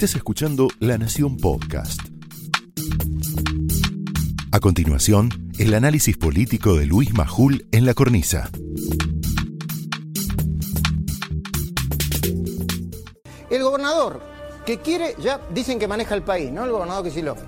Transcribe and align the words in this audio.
Estás 0.00 0.16
escuchando 0.16 0.68
La 0.78 0.96
Nación 0.96 1.36
Podcast. 1.36 2.00
A 4.50 4.58
continuación, 4.58 5.28
el 5.58 5.74
análisis 5.74 6.16
político 6.16 6.74
de 6.76 6.86
Luis 6.86 7.12
Majul 7.12 7.66
en 7.70 7.84
la 7.84 7.92
cornisa. 7.92 8.48
El 13.50 13.62
gobernador 13.62 14.22
que 14.64 14.78
quiere, 14.78 15.16
ya 15.18 15.38
dicen 15.52 15.78
que 15.78 15.86
maneja 15.86 16.14
el 16.14 16.22
país, 16.22 16.50
¿no? 16.50 16.64
El 16.64 16.70
gobernador 16.70 17.04
Kicillof. 17.04 17.38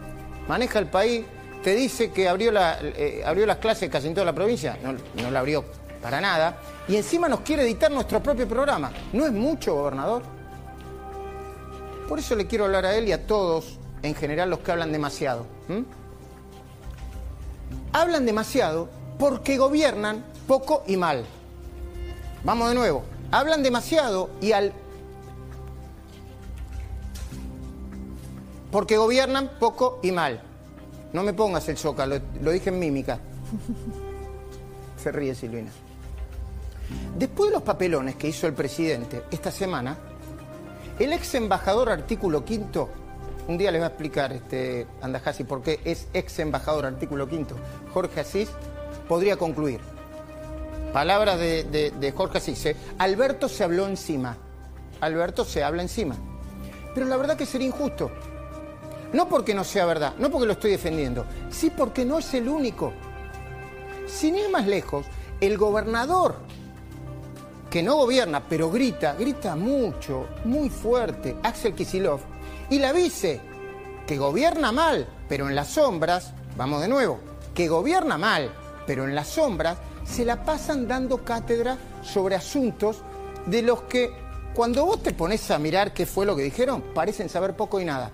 Maneja 0.47 0.79
el 0.79 0.89
país, 0.89 1.25
te 1.65 1.75
dice 1.75 2.11
que 2.11 2.29
abrió, 2.29 2.53
la, 2.53 2.77
eh, 2.83 3.25
las 3.47 3.57
clases 3.57 3.89
casi 3.89 4.09
en 4.09 4.15
toda 4.15 4.27
la 4.27 4.35
provincia, 4.35 4.77
no, 4.83 4.93
no 4.93 5.31
la 5.31 5.41
abrió 5.41 5.65
para 6.03 6.21
nada, 6.21 6.59
y 6.87 6.97
encima 6.97 7.31
nos 7.31 7.41
quiere 7.41 7.63
editar 7.63 7.91
nuestro 7.91 8.23
propio 8.23 8.47
programa. 8.47 8.93
¿No 9.15 9.25
es 9.25 9.33
mucho, 9.33 9.75
gobernador? 9.75 10.42
Por 12.13 12.19
eso 12.19 12.37
le 12.37 12.47
quiero 12.47 12.67
hablar 12.67 12.85
a 12.85 12.95
él 12.95 13.09
y 13.09 13.13
a 13.13 13.27
todos, 13.27 13.79
en 14.03 14.15
general, 14.15 14.51
los 14.51 14.59
que 14.59 14.71
hablan 14.71 14.93
demasiado. 14.93 15.47
Hablan 17.95 18.27
demasiado 18.27 18.91
porque 19.19 19.57
gobiernan 19.57 20.23
poco 20.47 20.85
y 20.87 20.99
mal. 20.99 21.25
Vamos 22.45 22.69
de 22.69 22.75
nuevo. 22.75 23.03
Hablan 23.31 23.63
demasiado 23.63 24.29
y 24.43 24.53
al 24.53 24.75
porque 28.71 28.99
gobiernan 28.99 29.51
poco 29.59 29.99
y 30.03 30.13
mal. 30.13 30.43
No 31.15 31.23
me 31.23 31.33
pongas 31.33 31.67
el 31.71 31.79
soca, 31.79 32.05
lo, 32.05 32.21
lo 32.43 32.51
dije 32.51 32.69
en 32.69 32.79
mímica. 32.79 33.21
Se 35.03 35.11
ríe 35.11 35.35
Silvina. 35.35 35.71
Después 37.17 37.49
de 37.49 37.55
los 37.55 37.63
papelones 37.63 38.17
que 38.17 38.29
hizo 38.29 38.47
el 38.47 38.53
presidente 38.53 39.23
esta 39.31 39.51
semana, 39.51 39.97
el 41.05 41.13
ex 41.13 41.35
embajador 41.35 41.91
artículo 41.91 42.45
quinto, 42.45 42.89
un 43.49 43.59
día 43.59 43.71
les 43.71 43.81
va 43.81 43.87
a 43.87 43.89
explicar 43.89 44.33
este 44.33 44.87
Andajasi 45.01 45.45
por 45.45 45.63
qué 45.63 45.81
es 45.85 46.07
ex 46.13 46.39
embajador 46.39 46.87
artículo 46.87 47.29
quinto, 47.29 47.57
Jorge 47.93 48.21
Asís, 48.21 48.49
podría 49.09 49.37
concluir. 49.37 49.81
Palabras 50.93 51.39
de, 51.39 52.15
Jorge 52.15 52.39
Asís. 52.39 52.67
¿eh? 52.67 52.77
Alberto 52.99 53.49
se 53.49 53.65
habló 53.65 53.89
encima. 53.89 54.37
Alberto 55.01 55.45
se 55.45 55.65
habla 55.65 55.83
encima. 55.83 56.17
Pero 56.95 57.07
la 57.07 57.17
verdad 57.17 57.37
que 57.37 57.47
sería 57.47 57.67
injusto. 57.67 58.11
No 59.13 59.29
porque 59.29 59.55
no 59.55 59.65
sea 59.65 59.87
verdad, 59.87 60.15
no 60.19 60.31
porque 60.31 60.47
lo 60.47 60.53
estoy 60.53 60.71
defendiendo, 60.71 61.27
sí 61.51 61.71
porque 61.71 62.05
no 62.05 62.19
es 62.19 62.33
el 62.35 62.49
único. 62.49 62.93
Sin 64.07 64.37
ir 64.37 64.51
más 64.51 64.67
lejos, 64.67 65.07
el 65.41 65.59
gobernador, 65.59 66.37
que 67.73 67.83
no 67.83 67.97
gobierna, 67.97 68.47
pero 68.47 68.71
grita, 68.71 69.15
grita 69.15 69.57
mucho, 69.57 70.29
muy 70.45 70.69
fuerte, 70.69 71.39
Axel 71.43 71.75
Kisilov, 71.75 72.21
y 72.69 72.79
la 72.79 72.93
vice, 72.93 73.41
que 74.07 74.19
gobierna 74.19 74.73
mal, 74.73 75.09
pero 75.27 75.49
en 75.49 75.55
las 75.55 75.69
sombras, 75.69 76.35
vamos 76.55 76.83
de 76.83 76.89
nuevo, 76.89 77.19
que 77.55 77.69
gobierna 77.69 78.19
mal, 78.19 78.53
pero 78.87 79.05
en 79.05 79.15
las 79.15 79.29
sombras, 79.29 79.79
se 80.05 80.27
la 80.27 80.45
pasan 80.45 80.87
dando 80.87 81.25
cátedra 81.25 81.79
sobre 82.03 82.35
asuntos 82.35 82.99
de 83.47 83.63
los 83.63 83.85
que, 83.85 84.13
cuando 84.53 84.85
vos 84.85 85.03
te 85.03 85.15
pones 85.15 85.51
a 85.51 85.59
mirar 85.59 85.95
qué 85.95 86.05
fue 86.05 86.27
lo 86.27 86.37
que 86.37 86.43
dijeron, 86.43 86.85
parecen 86.95 87.31
saber 87.31 87.57
poco 87.57 87.81
y 87.81 87.87
nada 87.87 88.13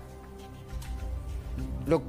lo, 1.85 2.03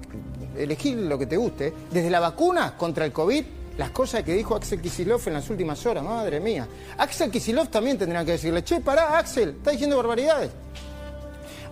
elegir 0.57 0.97
lo 0.99 1.19
que 1.19 1.27
te 1.27 1.37
guste. 1.37 1.73
Desde 1.91 2.11
la 2.11 2.21
vacuna 2.21 2.77
contra 2.77 3.05
el 3.05 3.13
COVID, 3.13 3.45
las 3.79 3.91
cosas 3.91 4.23
que 4.23 4.35
dijo 4.35 4.55
Axel 4.55 4.81
Kisilov 4.81 5.23
en 5.27 5.35
las 5.35 5.49
últimas 5.49 5.85
horas, 5.87 6.05
madre 6.05 6.41
mía. 6.41 6.69
Axel 6.99 7.31
Kisilov 7.31 7.69
también 7.69 7.97
tendría 7.99 8.25
que 8.25 8.33
decirle, 8.33 8.63
che, 8.63 8.81
pará, 8.81 9.19
Axel, 9.19 9.57
está 9.59 9.71
diciendo 9.71 9.97
barbaridades. 9.97 10.51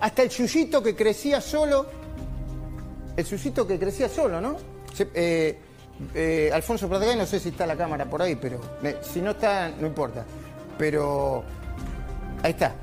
Hasta 0.00 0.22
el 0.22 0.28
yuyito 0.28 0.82
que 0.82 0.94
crecía 0.94 1.40
solo, 1.40 1.86
el 3.16 3.24
yuyito 3.24 3.66
que 3.66 3.78
crecía 3.78 4.08
solo, 4.08 4.40
¿no? 4.40 4.56
Eh, 4.98 5.58
eh, 6.14 6.50
Alfonso 6.52 6.88
Pratagay, 6.88 7.16
no 7.16 7.26
sé 7.26 7.40
si 7.40 7.48
está 7.48 7.66
la 7.66 7.76
cámara 7.76 8.04
por 8.04 8.22
ahí, 8.22 8.36
pero 8.36 8.60
si 9.02 9.20
no 9.20 9.32
está, 9.32 9.68
no 9.68 9.86
importa. 9.86 10.24
Pero 10.78 11.42
ahí 12.42 12.52
está. 12.52 12.74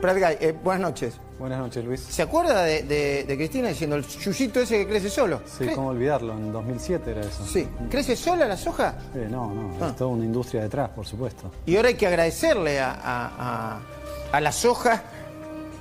Pratagay, 0.00 0.38
eh, 0.40 0.52
buenas 0.52 0.82
noches. 0.82 1.14
Buenas 1.42 1.58
noches, 1.58 1.84
Luis. 1.84 1.98
¿Se 2.00 2.22
acuerda 2.22 2.62
de, 2.62 2.84
de- 2.84 3.24
de 3.24 3.36
Cristina 3.36 3.66
diciendo 3.68 3.96
el 3.96 4.06
yuyito 4.06 4.60
ese 4.60 4.78
que 4.78 4.86
crece 4.86 5.10
solo? 5.10 5.40
Sí, 5.44 5.64
Cre- 5.64 5.74
¿cómo 5.74 5.88
olvidarlo? 5.88 6.34
En 6.34 6.52
2007 6.52 7.10
era 7.10 7.20
eso. 7.22 7.44
Sí. 7.44 7.66
¿Crece 7.90 8.14
sola 8.14 8.46
la 8.46 8.56
soja? 8.56 8.94
Eh, 9.12 9.26
no, 9.28 9.52
no, 9.52 9.74
Ah. 9.84 9.88
es 9.88 9.96
toda 9.96 10.10
una 10.10 10.24
industria 10.24 10.62
detrás, 10.62 10.90
por 10.90 11.04
supuesto. 11.04 11.50
Y 11.66 11.74
ahora 11.74 11.88
hay 11.88 11.96
que 11.96 12.06
agradecerle 12.06 12.78
a, 12.78 12.92
a- 12.92 13.30
a- 13.74 13.80
a 14.30 14.40
la 14.40 14.52
soja 14.52 15.02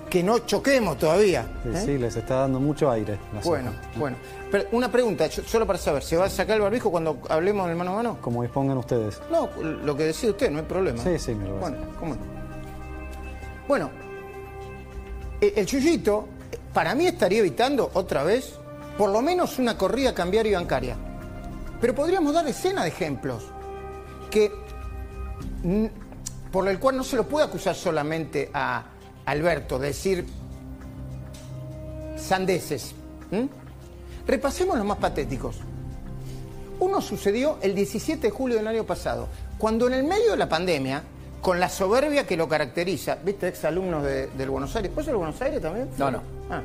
que 0.10 0.24
no 0.24 0.40
choquemos 0.40 0.98
todavía. 0.98 1.46
Sí, 1.62 1.70
¿eh? 1.70 1.82
sí, 1.86 1.98
les 2.00 2.16
está 2.16 2.38
dando 2.38 2.60
mucho 2.60 2.90
aire. 2.90 3.20
la 3.32 3.42
Bueno, 3.42 3.72
soja. 3.72 4.00
bueno. 4.00 4.18
Pero 4.52 4.64
una 4.72 4.92
pregunta, 4.92 5.28
yo- 5.28 5.44
solo 5.44 5.68
para 5.68 5.78
saber, 5.78 6.02
¿se 6.02 6.18
va 6.18 6.26
a 6.26 6.30
sacar 6.32 6.56
el 6.56 6.64
barbijo 6.64 6.90
cuando 6.90 7.20
hablemos 7.30 7.68
del 7.68 7.76
mano 7.78 7.92
a 7.92 7.96
mano? 7.98 8.18
Como 8.20 8.42
dispongan 8.42 8.80
ustedes. 8.80 9.22
No, 9.32 9.48
lo 9.62 9.96
que 9.96 10.06
decide 10.06 10.32
usted, 10.32 10.50
no 10.50 10.58
hay 10.58 10.66
problema. 10.66 11.04
Sí, 11.04 11.20
sí, 11.20 11.36
me 11.36 11.44
lo 11.46 11.52
voy 11.52 11.58
a 11.58 11.62
Bueno, 11.70 11.78
¿cómo 12.00 12.16
no? 12.16 12.22
Bueno, 13.68 13.90
el 15.42 15.66
Chuyito, 15.66 16.28
para 16.74 16.96
mí 16.96 17.08
estaría 17.08 17.40
evitando 17.40 17.90
otra 17.94 18.24
vez, 18.24 18.54
por 18.98 19.10
lo 19.10 19.22
menos 19.22 19.60
una 19.60 19.78
corrida 19.78 20.14
cambiaria 20.14 20.52
y 20.52 20.56
bancaria. 20.56 20.96
Pero 21.80 21.96
podríamos 21.96 22.34
dar 22.34 22.48
escena 22.48 22.84
de 22.84 22.90
ejemplos 22.90 23.44
que 24.30 24.52
por 26.52 26.68
el 26.68 26.80
cual 26.80 26.98
no 26.98 27.04
se 27.04 27.16
lo 27.16 27.28
puede 27.28 27.46
acusar 27.46 27.76
solamente 27.76 28.50
a 28.54 28.86
Alberto, 29.26 29.80
de 29.80 29.88
decir 29.88 30.26
sandeces. 32.18 32.94
Repasemos 34.28 34.78
los 34.78 34.86
más 34.86 34.98
patéticos. 34.98 35.58
Uno 36.80 37.02
sucedió 37.02 37.58
el 37.62 37.76
17 37.76 38.28
de 38.28 38.32
julio 38.32 38.58
del 38.58 38.68
año 38.68 38.84
pasado, 38.86 39.28
cuando 39.58 39.88
en 39.88 39.94
el 39.94 40.04
medio 40.04 40.32
de 40.32 40.38
la 40.38 40.50
pandemia, 40.50 41.04
con 41.42 41.60
la 41.60 41.70
soberbia 41.70 42.26
que 42.26 42.38
lo 42.38 42.48
caracteriza, 42.48 43.18
viste, 43.24 43.48
ex 43.48 43.66
alumnos 43.66 44.04
de- 44.04 44.28
del 44.28 44.50
Buenos 44.50 44.76
Aires, 44.76 44.92
¿vos 44.94 45.04
sos 45.04 45.08
del 45.08 45.18
Buenos 45.18 45.42
Aires 45.42 45.62
también? 45.62 45.90
No, 45.98 46.12
no. 46.12 46.22
Ah, 46.50 46.62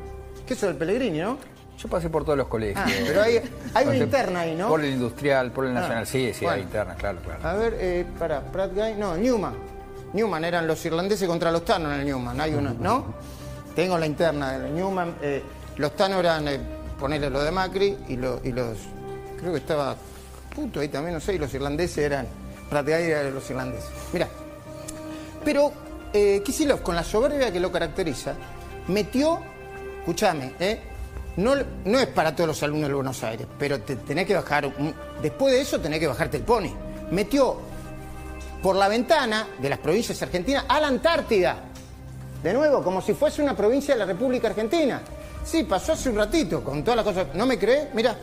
¿qué 0.47 0.55
sos 0.55 0.69
del 0.69 0.77
Pellegrini, 0.77 1.19
no? 1.21 1.39
Yo 1.79 1.89
pasé 1.89 2.09
por 2.09 2.25
todos 2.25 2.39
los 2.39 2.49
colegios. 2.49 2.79
Ah, 2.87 2.91
pero 3.07 3.23
hay, 3.23 3.41
hay 3.75 3.87
una 3.87 3.97
interna 3.97 4.41
ahí, 4.41 4.55
¿no? 4.55 4.69
Por 4.69 4.81
el 4.85 4.93
industrial, 4.93 5.51
por 5.53 5.65
el 5.67 5.73
Ah, 5.77 5.81
nacional. 5.81 6.07
sí, 6.07 6.33
sí, 6.33 6.45
bueno. 6.45 6.57
hay 6.57 6.63
interna, 6.63 6.95
claro, 6.95 7.19
claro. 7.25 7.47
A 7.47 7.55
ver, 7.55 7.77
eh, 7.79 8.07
para, 8.19 8.41
Pratt 8.41 8.73
Guy, 8.75 8.95
no, 8.99 9.17
Newman. 9.17 9.55
Newman 10.13 10.45
eran 10.45 10.67
los 10.67 10.85
irlandeses 10.87 11.27
contra 11.29 11.51
los 11.51 11.65
Tano 11.65 11.93
en 11.93 12.01
el 12.01 12.07
Newman, 12.07 12.41
hay 12.41 12.55
una, 12.55 12.73
¿no? 12.73 13.15
Tengo 13.75 13.99
la 13.99 14.07
interna 14.07 14.53
del 14.59 14.75
Newman. 14.75 15.17
eh, 15.21 15.43
los 15.77 15.95
Tano 15.97 16.19
eran, 16.21 16.49
eh, 16.49 16.59
ponerle 16.99 17.29
lo 17.29 17.43
de 17.43 17.51
Macri 17.51 17.97
y, 18.09 18.17
lo- 18.17 18.41
y 18.43 18.53
los, 18.53 18.79
creo 19.39 19.53
que 19.53 19.59
estaba 19.59 19.95
puto 20.55 20.81
ahí 20.81 20.89
también, 20.89 21.13
no 21.15 21.21
sé, 21.21 21.35
y 21.35 21.39
los 21.39 21.53
irlandeses 21.53 21.99
eran, 21.99 22.27
Pratt 22.71 22.87
Guy 22.87 22.93
era 22.95 23.23
de 23.23 23.31
los 23.33 23.49
irlandeses. 23.51 23.91
Mira, 24.15 24.29
pero 25.47 25.73
eh, 26.13 26.43
Kicillof, 26.45 26.81
con 26.81 26.97
la 26.97 27.05
soberbia 27.05 27.53
que 27.53 27.61
lo 27.61 27.71
caracteriza, 27.71 28.35
metió, 28.89 29.39
escúchame, 30.01 30.55
¿eh? 30.59 30.81
no, 31.37 31.55
no 31.85 32.01
es 32.01 32.09
para 32.09 32.35
todos 32.35 32.49
los 32.49 32.63
alumnos 32.65 32.89
de 32.89 32.95
Buenos 32.95 33.23
Aires, 33.23 33.47
pero 33.57 33.81
te 33.81 33.95
tenés 33.95 34.27
que 34.27 34.35
bajar, 34.35 34.73
después 35.23 35.55
de 35.55 35.61
eso 35.61 35.81
tenés 35.81 36.01
que 36.01 36.09
bajarte 36.09 36.39
el 36.39 36.43
pony. 36.43 36.75
Metió 37.13 37.61
por 38.61 38.75
la 38.75 38.89
ventana 38.89 39.47
de 39.61 39.69
las 39.69 39.79
provincias 39.79 40.21
argentinas 40.21 40.65
a 40.67 40.81
la 40.81 40.89
Antártida. 40.89 41.59
De 42.43 42.53
nuevo, 42.53 42.83
como 42.83 43.01
si 43.01 43.15
fuese 43.15 43.41
una 43.41 43.57
provincia 43.57 43.95
de 43.95 44.01
la 44.01 44.07
República 44.07 44.49
Argentina. 44.49 45.01
Sí, 45.45 45.63
pasó 45.63 45.93
hace 45.93 46.11
un 46.11 46.17
ratito 46.17 46.65
con 46.65 46.83
todas 46.83 46.97
las 46.97 47.05
cosas. 47.05 47.29
¿No 47.35 47.47
me 47.47 47.57
crees? 47.57 47.95
Mira. 47.95 48.17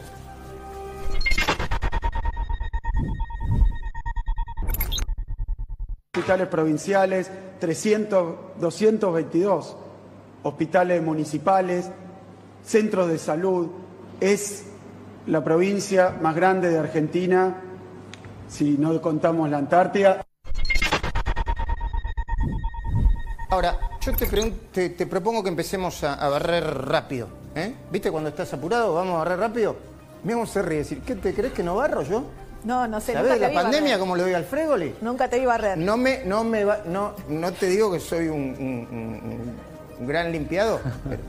Hospitales 6.24 6.48
provinciales, 6.48 7.30
300, 7.60 8.36
222 8.58 9.76
hospitales 10.44 11.04
municipales, 11.04 11.90
centros 12.64 13.10
de 13.10 13.18
salud. 13.18 13.68
Es 14.22 14.68
la 15.28 15.44
provincia 15.44 16.16
más 16.22 16.34
grande 16.34 16.70
de 16.70 16.80
Argentina, 16.80 17.58
si 18.48 18.78
no 18.78 19.02
contamos 19.02 19.50
la 19.50 19.58
Antártida. 19.58 20.26
Ahora, 23.50 23.78
yo 24.00 24.14
te, 24.14 24.26
te- 24.72 24.90
te 24.92 25.06
propongo 25.06 25.44
que 25.44 25.50
empecemos 25.50 26.06
a, 26.06 26.30
barrer 26.30 26.64
rápido. 26.88 27.28
¿eh? 27.54 27.76
¿Viste 27.92 28.10
cuando 28.12 28.30
estás 28.30 28.54
apurado? 28.54 28.94
¿Vamos 28.94 29.16
a 29.16 29.18
barrer 29.20 29.40
rápido? 29.40 29.76
Mira 30.24 30.36
cómo 30.36 30.46
se 30.48 30.62
ríe. 30.62 30.78
Decir, 30.80 31.02
¿qué 31.02 31.16
te 31.16 31.34
crees 31.34 31.52
que 31.52 31.64
no 31.64 31.76
barro 31.76 32.02
yo? 32.02 32.24
No, 32.64 32.88
no 32.88 33.00
sé. 33.02 33.14
¿Sabés 33.14 33.32
nunca 33.32 33.46
de 33.46 33.50
te 33.50 33.56
la 33.56 33.62
pandemia 33.64 34.00
como 34.00 34.16
le 34.16 34.24
doy 34.24 34.34
al 34.34 34.46
fregoli? 34.46 34.96
Nunca 35.02 35.30
te 35.30 35.40
vi 35.40 35.46
barrer. 35.46 35.78
No 35.78 35.98
me, 35.98 36.24
no 36.26 36.44
me 36.44 36.64
va- 36.64 36.82
no, 36.86 37.14
no 37.28 37.52
te 37.52 37.68
digo 37.68 37.92
que 37.92 38.00
soy 38.00 38.28
un, 38.30 38.38
un- 38.40 38.88
un- 38.92 39.58
un 40.00 40.08
gran 40.08 40.32
limpiador, 40.32 40.82
pero 41.10 41.22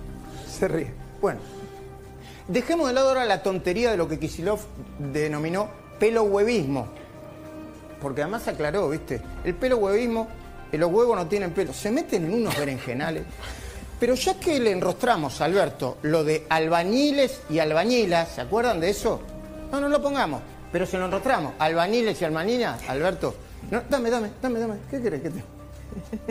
se 0.48 0.68
ríe. 0.68 0.92
Bueno, 1.20 1.40
dejemos 2.48 2.86
de 2.88 2.94
lado 2.94 3.08
ahora 3.08 3.24
la 3.24 3.42
tontería 3.42 3.90
de 3.90 3.96
lo 3.96 4.06
que 4.08 4.18
Kisilov 4.18 4.60
denominó 4.98 5.68
pelo 5.98 6.22
huevismo. 6.24 6.88
Porque 8.00 8.22
además 8.22 8.46
aclaró, 8.48 8.88
¿viste? 8.90 9.20
El 9.44 9.54
pelo 9.54 9.78
huevismo, 9.78 10.28
eh, 10.70 10.78
los 10.78 10.92
huevos 10.92 11.16
no 11.16 11.26
tienen 11.26 11.52
pelo. 11.52 11.72
Se 11.72 11.90
meten 11.90 12.26
en 12.26 12.34
unos 12.34 12.56
berenjenales. 12.58 13.24
Pero 13.98 14.14
ya 14.14 14.34
que 14.38 14.60
le 14.60 14.72
enrostramos, 14.72 15.40
Alberto, 15.40 15.96
lo 16.02 16.22
de 16.24 16.44
albañiles 16.50 17.40
y 17.48 17.60
albañilas, 17.60 18.28
¿se 18.34 18.40
acuerdan 18.42 18.78
de 18.80 18.90
eso? 18.90 19.20
No, 19.72 19.80
no 19.80 19.88
lo 19.88 20.02
pongamos, 20.02 20.40
pero 20.74 20.86
se 20.86 20.98
lo 20.98 21.04
enrostramos. 21.04 21.52
Albañiles 21.60 22.20
y 22.20 22.24
albañilas, 22.24 22.88
Alberto. 22.88 23.32
No, 23.70 23.80
dame, 23.88 24.10
dame, 24.10 24.30
dame, 24.42 24.58
dame. 24.58 24.74
¿Qué 24.90 25.00
crees 25.00 25.22
que 25.22 25.30
te.? 25.30 25.44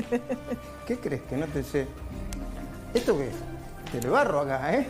¿Qué 0.86 0.98
crees 0.98 1.22
que 1.22 1.38
no 1.38 1.46
te 1.46 1.64
sé? 1.64 1.88
¿Esto 2.94 3.18
qué 3.18 3.30
es? 3.30 3.36
Te 3.90 4.06
lo 4.06 4.12
barro 4.12 4.42
acá, 4.42 4.74
¿eh? 4.74 4.88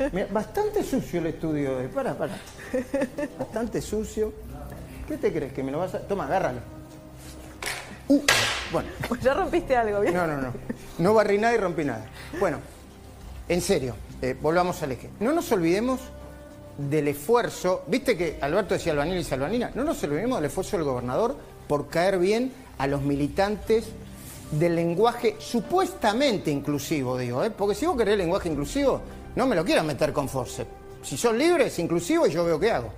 Mira, 0.12 0.28
bastante 0.30 0.82
sucio 0.82 1.20
el 1.20 1.26
estudio 1.26 1.76
de. 1.76 1.88
Para, 1.88 2.16
para. 2.16 2.38
Bastante 3.38 3.82
sucio. 3.82 4.32
¿Qué 5.06 5.18
te 5.18 5.30
crees 5.30 5.52
que 5.52 5.62
me 5.62 5.72
lo 5.72 5.78
vas 5.78 5.94
a.? 5.96 5.98
Toma, 5.98 6.24
agárralo. 6.24 6.60
Uh, 8.08 8.22
bueno. 8.72 8.88
Pues 9.08 9.20
ya 9.20 9.34
rompiste 9.34 9.76
algo, 9.76 10.00
¿bien? 10.00 10.14
No, 10.14 10.26
no, 10.26 10.38
no. 10.38 10.54
No 10.96 11.12
barrí 11.12 11.36
nada 11.36 11.54
y 11.54 11.58
rompí 11.58 11.84
nada. 11.84 12.06
Bueno, 12.38 12.60
en 13.46 13.60
serio, 13.60 13.94
eh, 14.22 14.34
volvamos 14.40 14.82
al 14.82 14.92
eje. 14.92 15.10
No 15.20 15.34
nos 15.34 15.52
olvidemos 15.52 16.00
del 16.88 17.08
esfuerzo. 17.08 17.82
¿Viste 17.86 18.16
que 18.16 18.38
Alberto 18.40 18.74
decía 18.74 18.92
albanil 18.92 19.26
y 19.28 19.34
albanina? 19.34 19.70
No 19.74 19.84
nos 19.84 20.02
olvidemos 20.02 20.38
del 20.38 20.46
esfuerzo 20.46 20.76
del 20.76 20.84
gobernador 20.84 21.36
por 21.68 21.88
caer 21.88 22.18
bien 22.18 22.52
a 22.78 22.86
los 22.86 23.02
militantes 23.02 23.86
del 24.50 24.74
lenguaje 24.74 25.36
supuestamente 25.38 26.50
inclusivo, 26.50 27.16
digo, 27.16 27.44
¿eh? 27.44 27.50
porque 27.50 27.74
si 27.74 27.86
vos 27.86 27.96
querés 27.96 28.18
lenguaje 28.18 28.48
inclusivo, 28.48 29.00
no 29.36 29.46
me 29.46 29.54
lo 29.54 29.64
quieras 29.64 29.84
meter 29.84 30.12
con 30.12 30.28
force. 30.28 30.66
Si 31.02 31.16
son 31.16 31.38
libres, 31.38 31.78
inclusivo, 31.78 32.26
yo 32.26 32.44
veo 32.44 32.58
qué 32.58 32.70
hago. 32.70 32.90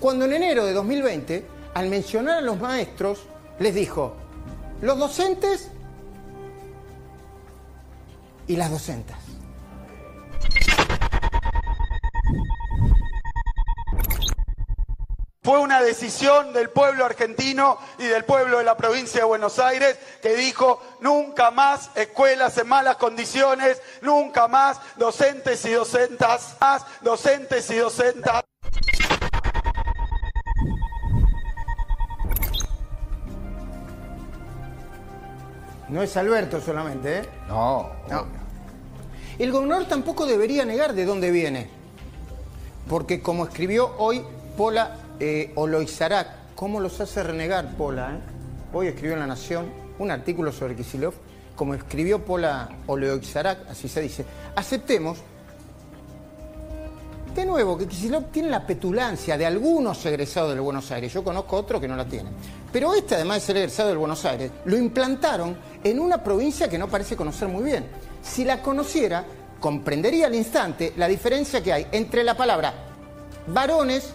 Cuando 0.00 0.24
en 0.24 0.34
enero 0.34 0.64
de 0.64 0.72
2020, 0.72 1.44
al 1.74 1.88
mencionar 1.88 2.38
a 2.38 2.40
los 2.40 2.58
maestros, 2.58 3.20
les 3.58 3.74
dijo, 3.74 4.14
los 4.80 4.98
docentes 4.98 5.70
y 8.46 8.56
las 8.56 8.70
docentas. 8.70 9.27
Fue 15.48 15.60
una 15.60 15.80
decisión 15.80 16.52
del 16.52 16.68
pueblo 16.68 17.06
argentino 17.06 17.78
y 17.98 18.04
del 18.04 18.22
pueblo 18.26 18.58
de 18.58 18.64
la 18.64 18.76
provincia 18.76 19.20
de 19.20 19.24
Buenos 19.24 19.58
Aires 19.58 19.98
que 20.20 20.34
dijo 20.34 20.78
nunca 21.00 21.50
más 21.50 21.88
escuelas 21.94 22.58
en 22.58 22.68
malas 22.68 22.96
condiciones, 22.96 23.80
nunca 24.02 24.46
más 24.46 24.78
docentes 24.98 25.64
y 25.64 25.70
docentas, 25.70 26.54
más 26.60 26.84
docentes 27.00 27.70
y 27.70 27.76
docentas. 27.76 28.44
No 35.88 36.02
es 36.02 36.14
Alberto 36.18 36.60
solamente, 36.60 37.20
¿eh? 37.20 37.28
No, 37.48 37.90
No. 38.10 38.26
El 39.38 39.50
gobernador 39.50 39.86
tampoco 39.86 40.26
debería 40.26 40.66
negar 40.66 40.92
de 40.92 41.06
dónde 41.06 41.30
viene. 41.30 41.70
Porque 42.86 43.22
como 43.22 43.46
escribió 43.46 43.94
hoy 43.96 44.22
Pola 44.54 45.07
eh, 45.20 45.54
¿cómo 46.54 46.80
los 46.80 47.00
hace 47.00 47.22
renegar 47.22 47.76
Pola? 47.76 48.14
eh? 48.14 48.18
Hoy 48.72 48.88
escribió 48.88 49.14
en 49.14 49.20
La 49.20 49.26
Nación 49.26 49.70
un 49.98 50.10
artículo 50.10 50.52
sobre 50.52 50.76
Kisilov, 50.76 51.14
como 51.56 51.74
escribió 51.74 52.24
Pola 52.24 52.68
Oloizarac, 52.86 53.68
así 53.70 53.88
se 53.88 54.00
dice, 54.00 54.24
aceptemos 54.54 55.18
de 57.34 57.44
nuevo 57.46 57.78
que 57.78 57.86
Kisilov 57.86 58.30
tiene 58.32 58.48
la 58.48 58.66
petulancia 58.66 59.38
de 59.38 59.46
algunos 59.46 60.04
egresados 60.06 60.50
del 60.50 60.60
Buenos 60.60 60.90
Aires, 60.90 61.12
yo 61.12 61.22
conozco 61.22 61.56
otros 61.56 61.80
que 61.80 61.88
no 61.88 61.96
la 61.96 62.04
tienen, 62.04 62.32
pero 62.72 62.94
este 62.94 63.14
además 63.14 63.36
de 63.36 63.40
ser 63.46 63.56
egresado 63.58 63.88
del 63.88 63.98
Buenos 63.98 64.24
Aires, 64.24 64.50
lo 64.64 64.76
implantaron 64.76 65.56
en 65.84 66.00
una 66.00 66.22
provincia 66.22 66.68
que 66.68 66.78
no 66.78 66.88
parece 66.88 67.16
conocer 67.16 67.48
muy 67.48 67.64
bien. 67.64 67.86
Si 68.22 68.44
la 68.44 68.60
conociera, 68.60 69.24
comprendería 69.60 70.26
al 70.26 70.34
instante 70.34 70.92
la 70.96 71.06
diferencia 71.08 71.62
que 71.62 71.72
hay 71.72 71.86
entre 71.92 72.24
la 72.24 72.36
palabra 72.36 72.74
varones, 73.46 74.12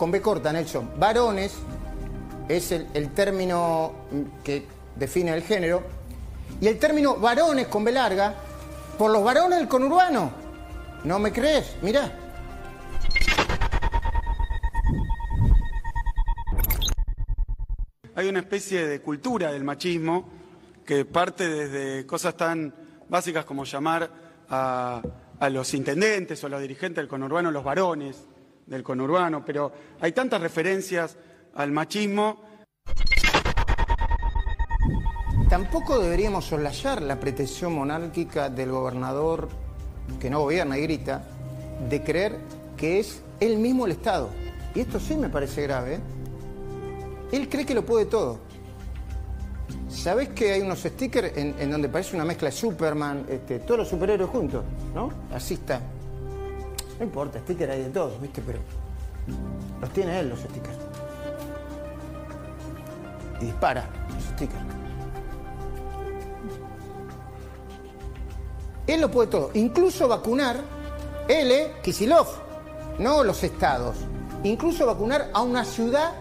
con 0.00 0.10
B 0.10 0.22
corta, 0.22 0.50
Nelson, 0.50 0.92
varones 0.98 1.58
es 2.48 2.72
el, 2.72 3.10
término 3.10 3.92
que 4.42 4.66
define 4.96 5.34
el 5.34 5.42
género, 5.42 5.82
y 6.58 6.68
el 6.68 6.78
término 6.78 7.16
varones 7.16 7.66
con 7.66 7.84
B 7.84 7.92
larga, 7.92 8.34
por 8.96 9.10
los 9.10 9.22
varones 9.22 9.58
del 9.58 9.68
conurbano. 9.68 10.32
¿No 11.04 11.18
me 11.18 11.30
crees? 11.30 11.76
Mirá. 11.82 12.10
Hay 18.14 18.26
una 18.26 18.38
especie 18.38 18.86
de 18.86 19.02
cultura 19.02 19.52
del 19.52 19.64
machismo 19.64 20.30
que 20.86 21.04
parte 21.04 21.46
desde 21.46 22.06
cosas 22.06 22.38
tan 22.38 22.74
básicas 23.06 23.44
como 23.44 23.64
llamar 23.64 24.10
a, 24.48 25.02
a 25.38 25.50
los 25.50 25.74
intendentes 25.74 26.42
o 26.42 26.46
a 26.46 26.50
los 26.50 26.62
dirigentes 26.62 26.96
del 26.96 27.08
conurbano 27.08 27.50
los 27.50 27.62
varones 27.62 28.29
del 28.70 28.82
conurbano, 28.82 29.44
pero 29.44 29.70
hay 30.00 30.12
tantas 30.12 30.40
referencias 30.40 31.18
al 31.54 31.70
machismo 31.70 32.48
Tampoco 35.50 35.98
deberíamos 35.98 36.44
soslayar 36.44 37.02
la 37.02 37.18
pretensión 37.18 37.74
monárquica 37.74 38.48
del 38.50 38.70
gobernador 38.70 39.48
que 40.20 40.30
no 40.30 40.42
gobierna 40.42 40.78
y 40.78 40.82
grita 40.82 41.24
de 41.88 42.04
creer 42.04 42.38
que 42.76 43.00
es 43.00 43.20
él 43.40 43.58
mismo 43.58 43.84
el 43.84 43.90
Estado. 43.90 44.30
Y 44.76 44.80
esto 44.80 45.00
sí 45.00 45.16
me 45.16 45.28
parece 45.28 45.62
grave. 45.62 45.94
¿eh? 45.94 46.00
Él 47.32 47.48
cree 47.48 47.66
que 47.66 47.74
lo 47.74 47.84
puede 47.84 48.06
todo. 48.06 48.38
¿Sabés 49.88 50.28
que 50.28 50.52
hay 50.52 50.60
unos 50.60 50.78
stickers 50.78 51.36
en, 51.36 51.68
donde 51.68 51.88
parece 51.88 52.14
una 52.14 52.24
mezcla 52.24 52.48
de 52.48 52.54
Superman, 52.54 53.26
este, 53.28 53.58
todos 53.58 53.78
los 53.78 53.88
superhéroes 53.88 54.30
juntos? 54.30 54.64
¿No? 54.94 55.10
Así 55.34 55.54
está. 55.54 55.80
No 57.00 57.06
importa, 57.06 57.38
stickers 57.38 57.72
hay 57.72 57.84
de 57.84 57.88
todos, 57.88 58.20
¿viste? 58.20 58.42
Pero 58.46 58.58
los 59.80 59.90
tiene 59.90 60.20
él, 60.20 60.28
los 60.28 60.40
stickers. 60.40 60.76
Y 63.40 63.46
dispara 63.46 63.88
los 64.12 64.22
stickers. 64.22 64.62
Él 68.86 69.00
lo 69.00 69.10
puede 69.10 69.28
todo, 69.28 69.50
incluso 69.54 70.08
vacunar, 70.08 70.56
eh, 71.26 71.72
Kisilov, 71.82 72.26
no 72.98 73.24
los 73.24 73.42
estados, 73.44 73.96
incluso 74.42 74.84
vacunar 74.84 75.30
a 75.32 75.40
una 75.40 75.64
ciudad 75.64 76.12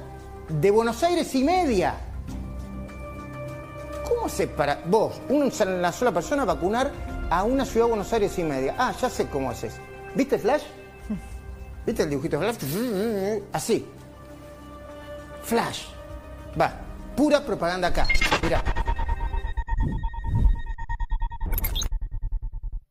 de 0.48 0.72
Buenos 0.72 1.04
Aires 1.04 1.36
y 1.36 1.44
media. 1.44 1.96
¿Cómo 4.08 4.28
hace 4.28 4.48
para 4.48 4.82
vos, 4.86 5.20
una 5.28 5.92
sola 5.92 6.14
persona, 6.14 6.46
vacunar 6.46 6.90
a 7.30 7.44
una 7.44 7.66
ciudad 7.66 7.88
de 7.88 7.90
Buenos 7.90 8.14
Aires 8.14 8.40
y 8.40 8.44
media? 8.44 8.76
Ah, 8.78 8.94
ya 9.02 9.10
sé 9.10 9.28
cómo 9.28 9.50
haces. 9.50 9.74
¿Viste 10.16 10.40
Flash? 10.40 10.64
¿Viste 11.86 12.04
el 12.04 12.10
dibujito 12.10 12.40
de 12.40 12.54
Flash? 12.54 13.42
Así. 13.54 13.86
Flash. 15.44 15.86
Va. 16.60 16.74
Pura 17.16 17.46
propaganda 17.46 17.90
acá. 17.90 18.08
Mirá. 18.44 18.64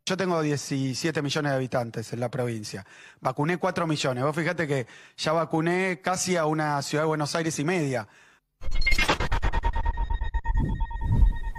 Yo 0.07 0.17
tengo 0.17 0.41
17 0.41 1.21
millones 1.21 1.53
de 1.53 1.57
habitantes 1.57 2.13
en 2.15 2.21
la 2.21 2.31
provincia. 2.31 2.87
Vacuné 3.21 3.59
4 3.59 3.87
millones. 3.87 4.25
Vos 4.25 4.35
fíjate 4.35 4.67
que 4.67 4.87
ya 5.17 5.33
vacuné 5.33 6.01
casi 6.03 6.37
a 6.37 6.47
una 6.47 6.81
ciudad 6.83 7.05
de 7.05 7.09
Buenos 7.09 7.35
Aires 7.35 7.59
y 7.59 7.65
media. 7.65 8.09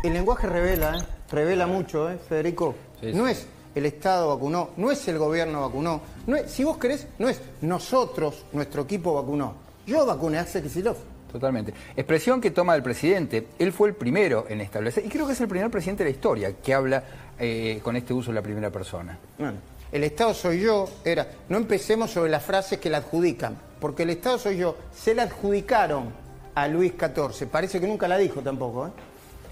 El 0.03 0.13
lenguaje 0.13 0.47
revela, 0.47 0.97
¿eh? 0.97 1.05
revela 1.29 1.67
mucho, 1.67 2.09
¿eh, 2.09 2.17
Federico? 2.17 2.75
Sí, 3.01 3.11
no 3.13 3.27
es 3.27 3.45
el 3.75 3.85
Estado 3.85 4.29
vacunó, 4.29 4.71
no 4.77 4.91
es 4.91 5.07
el 5.07 5.17
gobierno 5.17 5.61
vacunó, 5.61 6.01
no 6.27 6.35
es, 6.35 6.51
si 6.51 6.63
vos 6.63 6.77
querés, 6.77 7.07
no 7.19 7.29
es 7.29 7.39
nosotros, 7.61 8.45
nuestro 8.51 8.83
equipo 8.83 9.13
vacunó. 9.13 9.53
Yo 9.85 10.05
vacuné 10.05 10.39
a 10.39 10.45
Kisilov. 10.45 10.97
Totalmente. 11.31 11.73
Expresión 11.95 12.41
que 12.41 12.51
toma 12.51 12.75
el 12.75 12.81
presidente. 12.81 13.47
Él 13.59 13.71
fue 13.71 13.89
el 13.89 13.95
primero 13.95 14.45
en 14.49 14.61
establecer, 14.61 15.05
y 15.05 15.09
creo 15.09 15.27
que 15.27 15.33
es 15.33 15.41
el 15.41 15.47
primer 15.47 15.69
presidente 15.69 16.03
de 16.03 16.09
la 16.09 16.15
historia 16.15 16.53
que 16.53 16.73
habla 16.73 17.03
eh, 17.39 17.79
con 17.83 17.95
este 17.95 18.13
uso 18.13 18.31
de 18.31 18.35
la 18.35 18.41
primera 18.41 18.69
persona. 18.71 19.17
Bueno, 19.37 19.57
el 19.91 20.03
Estado 20.03 20.33
soy 20.33 20.61
yo, 20.61 20.89
era. 21.03 21.27
No 21.49 21.57
empecemos 21.57 22.11
sobre 22.11 22.31
las 22.31 22.43
frases 22.43 22.79
que 22.79 22.89
le 22.89 22.97
adjudican, 22.97 23.57
porque 23.79 24.03
el 24.03 24.11
Estado 24.11 24.37
soy 24.39 24.57
yo, 24.57 24.75
se 24.95 25.13
la 25.13 25.23
adjudicaron 25.23 26.11
a 26.55 26.67
Luis 26.67 26.93
XIV. 26.93 27.47
Parece 27.47 27.79
que 27.79 27.87
nunca 27.87 28.07
la 28.07 28.17
dijo 28.17 28.41
tampoco, 28.41 28.87
¿eh? 28.87 28.91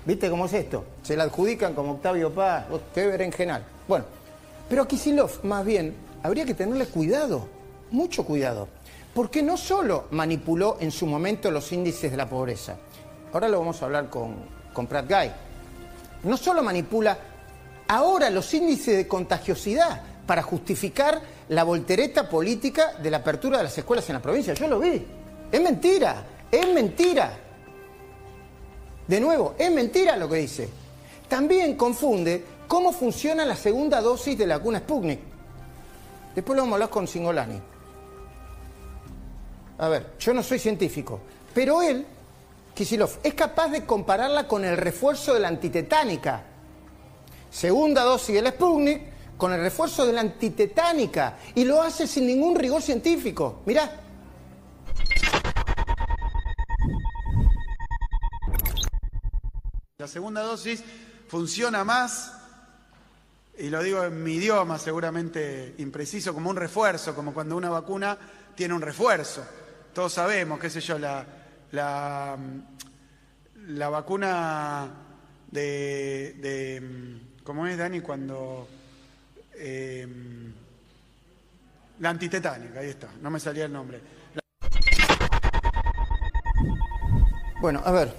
¿Viste 0.06 0.30
cómo 0.30 0.46
es 0.46 0.54
esto? 0.54 0.86
Se 1.04 1.18
la 1.18 1.26
adjudican 1.26 1.74
como 1.74 1.94
Octavio 1.94 2.32
Paz, 2.32 2.66
qué 2.94 3.08
berenjenal. 3.08 3.64
Bueno, 3.88 4.06
pero 4.70 4.84
a 4.84 4.88
Kisilov, 4.88 5.44
más 5.44 5.65
bien, 5.65 5.96
habría 6.24 6.46
que 6.46 6.53
tenerle 6.53 6.88
cuidado, 6.88 7.48
mucho 7.91 8.25
cuidado, 8.25 8.67
porque 9.13 9.41
no 9.41 9.58
solo 9.58 10.06
manipuló 10.12 10.77
en 10.79 10.91
su 10.91 11.06
momento 11.06 11.50
los 11.51 11.72
índices 11.72 12.12
de 12.12 12.17
la 12.17 12.27
pobreza, 12.27 12.75
ahora 13.34 13.48
lo 13.48 13.60
vamos 13.60 13.82
a 13.82 13.86
hablar 13.86 14.10
con, 14.10 14.36
con 14.74 14.88
Prat 14.88 15.08
Guy, 15.08 15.32
no 16.24 16.36
solo 16.38 16.62
manipula 16.63 17.17
ahora 17.88 18.29
los 18.29 18.53
índices 18.53 18.98
de 18.98 19.08
contagiosidad 19.08 20.01
para 20.25 20.44
justificar 20.44 21.22
la 21.50 21.63
voltereta 21.63 22.29
política 22.29 22.94
de 23.01 23.10
la 23.10 23.17
apertura 23.17 23.58
de 23.58 23.63
las 23.63 23.77
escuelas 23.77 24.08
en 24.10 24.15
la 24.15 24.22
provincia. 24.22 24.53
Yo 24.53 24.67
lo 24.67 24.79
vi. 24.79 25.06
Es 25.51 25.62
mentira, 25.62 26.24
es 26.51 26.67
mentira. 26.74 27.32
De 29.08 29.22
nuevo, 29.22 29.56
es 29.58 29.72
mentira 29.72 30.17
lo 30.17 30.27
que 30.27 30.36
dice. 30.36 30.70
también 31.29 31.75
confunde 31.75 32.44
cómo 32.68 32.92
funciona 32.92 33.46
la 33.46 33.56
segunda 33.56 34.02
dosis 34.02 34.38
de 34.38 34.48
la 34.48 34.58
vacuna 34.58 34.80
Sputnik. 34.80 35.20
Después 36.36 36.56
lo 36.56 36.64
vamos 36.64 36.74
a 36.74 36.76
hablar 36.76 36.90
con 36.90 37.08
Singolani. 37.08 37.60
A 39.80 39.88
ver, 39.88 40.14
yo 40.20 40.34
no 40.34 40.44
soy 40.44 40.60
científico, 40.60 41.20
pero 41.54 41.82
él, 41.82 42.06
Kisilov, 42.74 43.20
es 43.24 43.34
capaz 43.34 43.70
de 43.70 43.86
compararla 43.86 44.48
con 44.48 44.66
el 44.66 44.78
refuerzo 44.78 45.34
de 45.34 45.40
la 45.40 45.48
antitetánica. 45.48 46.44
Segunda 47.50 48.04
dosis 48.04 48.36
del 48.36 48.48
Sputnik 48.48 49.18
con 49.38 49.54
el 49.54 49.62
refuerzo 49.62 50.06
de 50.06 50.14
la 50.14 50.22
antitetánica. 50.22 51.38
Y 51.56 51.64
lo 51.64 51.82
hace 51.82 52.08
sin 52.08 52.28
ningún 52.28 52.56
rigor 52.56 52.82
científico. 52.82 53.62
Mirá. 53.66 54.02
La 59.98 60.08
segunda 60.08 60.42
dosis 60.42 60.84
funciona 61.28 61.84
más, 61.84 62.34
y 63.58 63.70
lo 63.70 63.82
digo 63.82 64.04
en 64.04 64.24
mi 64.24 64.36
idioma 64.36 64.78
seguramente 64.78 65.76
impreciso, 65.78 66.34
como 66.34 66.50
un 66.50 66.56
refuerzo, 66.56 67.16
como 67.16 67.34
cuando 67.34 67.58
una 67.58 67.70
vacuna 67.70 68.18
tiene 68.56 68.74
un 68.74 68.82
refuerzo. 68.82 69.44
Todos 69.94 70.14
sabemos, 70.14 70.60
qué 70.60 70.70
sé 70.70 70.80
yo, 70.82 71.00
la, 71.00 71.26
la, 71.72 72.38
la 73.68 73.90
vacuna 73.90 74.92
de, 75.50 76.36
de, 76.40 77.22
¿cómo 77.44 77.66
es, 77.68 77.78
Dani? 77.78 78.02
Cuando... 78.02 78.68
eh, 79.56 80.08
la 82.00 82.12
antitetánica, 82.12 82.82
ahí 82.82 82.90
está, 82.90 83.10
no 83.24 83.32
me 83.32 83.40
salía 83.40 83.66
el 83.66 83.74
nombre. 83.74 84.00
Bueno, 87.60 87.82
a 87.84 87.92
ver. 87.92 88.14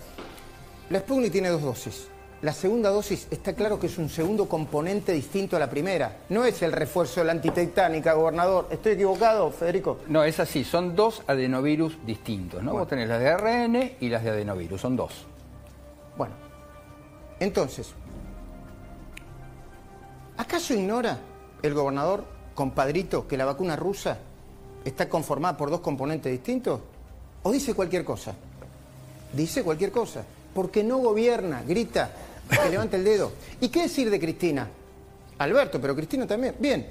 La 0.91 0.99
Sputnik 0.99 1.31
tiene 1.31 1.49
dos 1.49 1.63
dosis. 1.63 2.09
La 2.41 2.53
segunda 2.53 2.91
dosis 2.91 3.27
está 3.33 3.55
claro 3.55 3.81
que 3.81 3.89
es 3.89 3.99
un 3.99 4.09
segundo 4.09 4.49
componente 4.49 5.13
distinto 5.13 5.57
a 5.57 5.59
la 5.59 5.69
primera. 5.69 6.19
No 6.29 6.45
es 6.45 6.63
el 6.63 6.71
refuerzo 6.71 7.21
de 7.21 7.27
la 7.27 7.33
antitetánica, 7.33 8.13
gobernador. 8.13 8.69
¿Estoy 8.71 8.93
equivocado, 8.93 9.51
Federico? 9.51 9.99
No, 10.07 10.23
es 10.23 10.39
así, 10.39 10.63
son 10.63 10.95
dos 10.95 11.23
adenovirus 11.27 11.99
distintos, 12.07 12.63
¿no? 12.63 12.75
Vos 12.75 12.87
tenés 12.87 13.09
las 13.09 13.19
de 13.19 13.29
ARN 13.31 13.93
y 13.99 14.09
las 14.09 14.23
de 14.23 14.31
adenovirus, 14.31 14.81
son 14.81 14.95
dos. 14.95 15.27
Bueno, 16.17 16.35
entonces, 17.41 17.93
¿acaso 20.37 20.75
ignora 20.75 21.19
el 21.61 21.75
gobernador, 21.75 22.25
compadrito, 22.55 23.27
que 23.27 23.37
la 23.37 23.47
vacuna 23.47 23.75
rusa 23.75 24.17
está 24.85 25.09
conformada 25.09 25.57
por 25.57 25.71
dos 25.71 25.81
componentes 25.81 26.31
distintos? 26.31 26.81
¿O 27.43 27.51
dice 27.51 27.75
cualquier 27.75 28.05
cosa? 28.05 28.33
Dice 29.33 29.65
cualquier 29.65 29.91
cosa. 29.91 30.23
Porque 30.55 30.83
no 30.83 30.99
gobierna, 30.99 31.63
grita, 31.67 32.11
que 32.63 32.71
levanta 32.71 32.97
el 32.97 33.05
dedo. 33.05 33.33
¿Y 33.61 33.69
qué 33.69 33.83
decir 33.83 34.11
de 34.11 34.19
Cristina? 34.19 34.69
Alberto, 35.39 35.81
pero 35.81 35.95
Cristina 35.95 36.27
también. 36.27 36.57
Bien, 36.59 36.87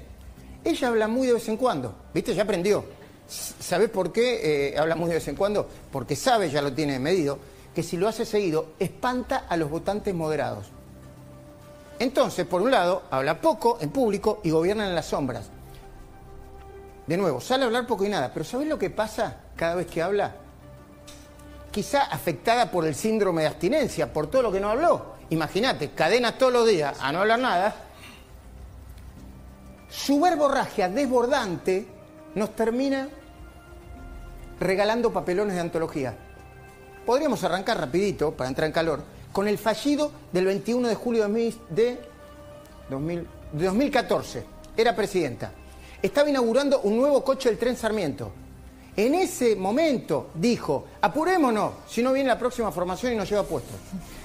ella 0.64 0.88
habla 0.88 1.08
muy 1.08 1.26
de 1.26 1.34
vez 1.34 1.48
en 1.48 1.56
cuando, 1.56 1.94
¿viste? 2.12 2.34
Ya 2.34 2.42
aprendió. 2.42 2.84
¿Sabes 3.28 3.90
por 3.90 4.10
qué 4.10 4.70
eh, 4.72 4.78
habla 4.78 4.94
muy 4.94 5.08
de 5.08 5.16
vez 5.16 5.28
en 5.28 5.36
cuando? 5.36 5.68
Porque 5.92 6.16
sabe, 6.16 6.50
ya 6.50 6.62
lo 6.62 6.72
tiene 6.72 6.98
medido, 6.98 7.38
que 7.74 7.82
si 7.82 7.96
lo 7.96 8.08
hace 8.08 8.24
seguido, 8.24 8.72
espanta 8.78 9.44
a 9.48 9.56
los 9.56 9.70
votantes 9.70 10.14
moderados. 10.14 10.66
Entonces, 11.98 12.46
por 12.46 12.62
un 12.62 12.70
lado, 12.70 13.02
habla 13.10 13.40
poco 13.40 13.78
en 13.80 13.90
público 13.90 14.40
y 14.44 14.50
gobierna 14.50 14.88
en 14.88 14.94
las 14.94 15.06
sombras. 15.06 15.50
De 17.06 17.16
nuevo, 17.16 17.40
sale 17.40 17.64
a 17.64 17.66
hablar 17.66 17.86
poco 17.86 18.04
y 18.04 18.08
nada, 18.08 18.30
pero 18.32 18.44
¿sabes 18.44 18.68
lo 18.68 18.78
que 18.78 18.90
pasa 18.90 19.36
cada 19.56 19.74
vez 19.74 19.86
que 19.86 20.02
habla? 20.02 20.36
Quizá 21.70 22.04
afectada 22.04 22.70
por 22.70 22.86
el 22.86 22.94
síndrome 22.94 23.42
de 23.42 23.48
abstinencia, 23.48 24.12
por 24.12 24.28
todo 24.28 24.42
lo 24.42 24.52
que 24.52 24.60
no 24.60 24.70
habló. 24.70 25.17
Imagínate, 25.30 25.90
cadena 25.90 26.38
todos 26.38 26.52
los 26.52 26.66
días 26.66 26.96
a 27.00 27.12
no 27.12 27.20
hablar 27.20 27.38
nada. 27.38 27.76
Su 29.90 30.20
verborragia 30.20 30.88
desbordante 30.88 31.86
nos 32.34 32.54
termina 32.54 33.08
regalando 34.60 35.12
papelones 35.12 35.54
de 35.54 35.60
antología. 35.60 36.16
Podríamos 37.04 37.42
arrancar 37.44 37.78
rapidito, 37.78 38.32
para 38.32 38.48
entrar 38.48 38.66
en 38.66 38.72
calor, 38.72 39.02
con 39.32 39.48
el 39.48 39.58
fallido 39.58 40.10
del 40.32 40.46
21 40.46 40.88
de 40.88 40.94
julio 40.94 41.28
de, 41.28 42.00
2000 42.90 43.26
de 43.52 43.64
2014. 43.64 44.44
Era 44.76 44.94
presidenta. 44.94 45.52
Estaba 46.02 46.28
inaugurando 46.28 46.80
un 46.80 46.96
nuevo 46.96 47.24
coche 47.24 47.48
del 47.48 47.58
tren 47.58 47.76
Sarmiento. 47.76 48.30
En 48.98 49.14
ese 49.14 49.54
momento 49.54 50.30
dijo, 50.34 50.86
apurémonos, 51.00 51.72
si 51.86 52.02
no 52.02 52.12
viene 52.12 52.30
la 52.30 52.38
próxima 52.38 52.72
formación 52.72 53.12
y 53.12 53.14
nos 53.14 53.30
lleva 53.30 53.44
puestos. 53.44 53.76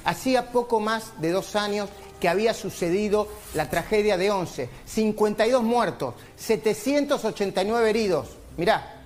Hacía 0.04 0.52
poco 0.52 0.80
más 0.80 1.22
de 1.22 1.30
dos 1.30 1.56
años 1.56 1.90
que 2.20 2.28
había 2.28 2.56
sucedido 2.56 3.28
la 3.54 3.70
tragedia 3.70 4.18
de 4.18 4.32
11, 4.32 4.68
52 4.84 5.62
muertos, 5.62 6.16
789 6.38 7.88
heridos. 7.88 8.30
Mirá, 8.58 9.00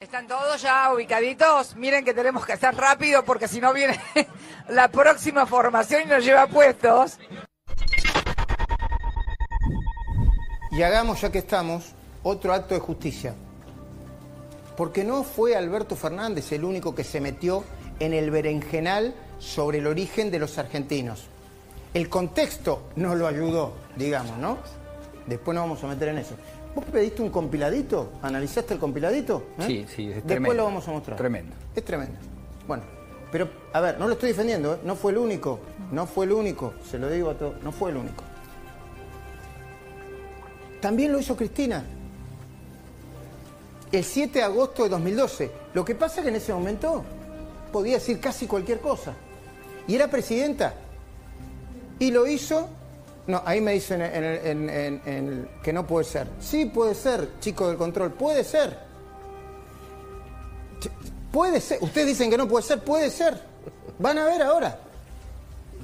¿Están 0.00 0.26
todos 0.26 0.60
ya 0.60 0.92
ubicaditos? 0.92 1.76
Miren 1.76 2.04
que 2.04 2.12
tenemos 2.12 2.44
que 2.44 2.54
estar 2.54 2.74
rápido 2.74 3.24
porque 3.24 3.46
si 3.46 3.60
no 3.60 3.72
viene 3.72 4.00
la 4.68 4.88
próxima 4.88 5.46
formación 5.46 6.02
y 6.02 6.06
nos 6.06 6.24
lleva 6.24 6.48
puestos. 6.48 7.20
Y 10.72 10.82
hagamos, 10.82 11.20
ya 11.20 11.30
que 11.30 11.38
estamos, 11.38 11.92
otro 12.22 12.54
acto 12.54 12.74
de 12.74 12.80
justicia. 12.80 13.34
Porque 14.76 15.04
no 15.04 15.22
fue 15.22 15.54
Alberto 15.54 15.96
Fernández 15.96 16.50
el 16.52 16.64
único 16.64 16.94
que 16.94 17.04
se 17.04 17.20
metió 17.20 17.62
en 18.00 18.14
el 18.14 18.30
berenjenal 18.30 19.14
sobre 19.38 19.78
el 19.78 19.86
origen 19.86 20.30
de 20.30 20.38
los 20.38 20.56
argentinos. 20.56 21.26
El 21.92 22.08
contexto 22.08 22.84
no 22.96 23.14
lo 23.14 23.26
ayudó, 23.26 23.74
digamos, 23.96 24.38
¿no? 24.38 24.56
Después 25.26 25.54
nos 25.54 25.64
vamos 25.64 25.84
a 25.84 25.88
meter 25.88 26.08
en 26.08 26.18
eso. 26.18 26.36
¿Vos 26.74 26.86
pediste 26.86 27.20
un 27.20 27.28
compiladito? 27.28 28.12
¿Analizaste 28.22 28.72
el 28.72 28.80
compiladito? 28.80 29.44
¿Eh? 29.58 29.64
Sí, 29.66 29.86
sí, 29.94 30.02
es 30.08 30.14
Después 30.14 30.26
tremendo. 30.26 30.54
lo 30.54 30.64
vamos 30.64 30.88
a 30.88 30.90
mostrar. 30.90 31.18
Tremendo. 31.18 31.54
Es 31.76 31.84
tremendo. 31.84 32.18
Bueno, 32.66 32.84
pero, 33.30 33.50
a 33.74 33.80
ver, 33.80 33.98
no 33.98 34.06
lo 34.06 34.14
estoy 34.14 34.30
defendiendo, 34.30 34.74
¿eh? 34.74 34.78
No 34.84 34.96
fue 34.96 35.12
el 35.12 35.18
único. 35.18 35.60
No 35.90 36.06
fue 36.06 36.24
el 36.24 36.32
único. 36.32 36.72
Se 36.90 36.98
lo 36.98 37.10
digo 37.10 37.28
a 37.28 37.34
todos. 37.34 37.62
No 37.62 37.72
fue 37.72 37.90
el 37.90 37.98
único. 37.98 38.24
También 40.82 41.12
lo 41.12 41.20
hizo 41.20 41.36
Cristina. 41.36 41.84
El 43.92 44.04
7 44.04 44.40
de 44.40 44.44
agosto 44.44 44.82
de 44.82 44.88
2012. 44.88 45.50
Lo 45.74 45.84
que 45.84 45.94
pasa 45.94 46.16
es 46.16 46.22
que 46.24 46.28
en 46.30 46.36
ese 46.36 46.52
momento 46.52 47.04
podía 47.70 47.94
decir 47.94 48.20
casi 48.20 48.46
cualquier 48.48 48.80
cosa. 48.80 49.14
Y 49.86 49.94
era 49.94 50.08
presidenta. 50.08 50.74
Y 52.00 52.10
lo 52.10 52.26
hizo. 52.26 52.68
No, 53.28 53.40
ahí 53.46 53.60
me 53.60 53.74
dicen 53.74 54.00
que 55.62 55.72
no 55.72 55.86
puede 55.86 56.04
ser. 56.04 56.26
Sí, 56.40 56.64
puede 56.64 56.96
ser, 56.96 57.28
chico 57.38 57.68
del 57.68 57.76
control, 57.76 58.12
puede 58.12 58.42
ser. 58.42 58.76
Puede 61.30 61.60
ser. 61.60 61.78
Ustedes 61.80 62.08
dicen 62.08 62.28
que 62.28 62.36
no 62.36 62.48
puede 62.48 62.66
ser, 62.66 62.82
puede 62.82 63.08
ser. 63.08 63.40
Van 64.00 64.18
a 64.18 64.24
ver 64.24 64.42
ahora. 64.42 64.80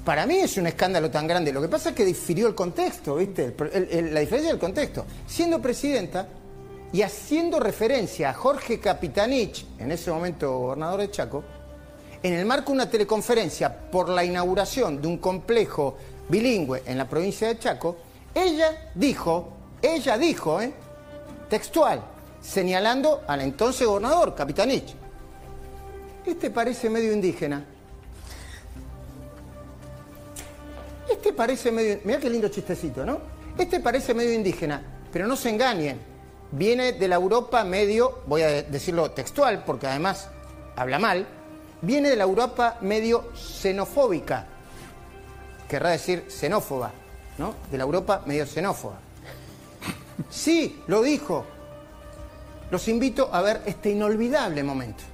Para 0.09 0.25
mí 0.25 0.37
es 0.37 0.57
un 0.57 0.67
escándalo 0.67 1.11
tan 1.11 1.27
grande. 1.27 1.53
Lo 1.53 1.61
que 1.61 1.69
pasa 1.69 1.91
es 1.91 1.95
que 1.95 2.03
difirió 2.03 2.47
el 2.47 2.55
contexto, 2.55 3.17
¿viste? 3.17 3.55
La 4.11 4.21
diferencia 4.21 4.49
del 4.49 4.59
contexto. 4.59 5.05
Siendo 5.27 5.61
presidenta 5.61 6.27
y 6.91 7.03
haciendo 7.03 7.61
referencia 7.61 8.31
a 8.31 8.33
Jorge 8.33 8.81
Capitanich, 8.81 9.67
en 9.79 9.93
ese 9.93 10.11
momento 10.11 10.61
gobernador 10.61 11.01
de 11.01 11.11
Chaco, 11.11 11.45
en 12.23 12.33
el 12.33 12.47
marco 12.47 12.69
de 12.69 12.77
una 12.77 12.89
teleconferencia 12.89 13.91
por 13.91 14.09
la 14.09 14.25
inauguración 14.25 15.03
de 15.03 15.09
un 15.09 15.19
complejo 15.19 15.99
bilingüe 16.31 16.85
en 16.87 16.97
la 16.97 17.07
provincia 17.07 17.49
de 17.49 17.59
Chaco, 17.59 17.99
ella 18.35 18.91
dijo, 18.95 19.53
ella 19.83 20.17
dijo, 20.17 20.63
¿eh? 20.63 20.73
textual, 21.51 22.01
señalando 22.41 23.25
al 23.27 23.43
entonces 23.43 23.87
gobernador, 23.87 24.35
Capitanich, 24.35 24.95
este 26.25 26.49
parece 26.49 26.89
medio 26.89 27.13
indígena. 27.13 27.63
Este 31.29 31.37
parece 31.37 31.71
medio... 31.71 32.01
Mirá 32.05 32.19
qué 32.19 32.31
lindo 32.31 32.49
chistecito, 32.49 33.05
¿no? 33.05 33.21
Este 33.59 33.81
parece 33.81 34.15
medio 34.15 34.33
indígena, 34.33 34.83
pero 35.13 35.27
no 35.27 35.37
se 35.37 35.51
engañen. 35.51 36.01
Viene 36.53 36.95
de 36.95 37.07
la 37.07 37.17
Europa 37.17 37.65
medio, 37.65 38.23
voy 38.27 38.41
a 38.41 38.63
decirlo 38.63 39.11
textual, 39.11 39.63
porque 39.67 39.87
además 39.87 40.31
habla 40.75 40.99
mal, 40.99 41.27
viene 41.83 42.09
de 42.09 42.17
la 42.17 42.25
Europa 42.25 42.79
medio 42.81 43.29
xenofóbica. 43.35 44.47
Querrá 45.69 45.91
decir 45.91 46.25
xenófoba, 46.31 46.93
¿no? 47.37 47.55
De 47.71 47.77
la 47.77 47.85
Europa 47.85 48.23
medio 48.25 48.47
xenófoba. 48.47 48.99
Sí, 50.31 50.83
lo 50.87 51.03
dijo. 51.03 51.45
Los 52.71 52.89
invito 52.89 53.29
a 53.31 53.43
ver 53.43 53.61
este 53.67 53.91
inolvidable 53.91 54.63
momento. 54.63 55.05